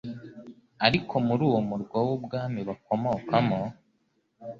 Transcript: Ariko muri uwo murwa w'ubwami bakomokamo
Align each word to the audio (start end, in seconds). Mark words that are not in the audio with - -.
Ariko 0.85 1.13
muri 1.27 1.41
uwo 1.49 1.59
murwa 1.69 1.99
w'ubwami 2.07 2.61
bakomokamo 2.69 3.61